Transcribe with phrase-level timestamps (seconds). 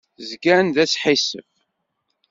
[0.29, 1.51] Zgan d asḥissef.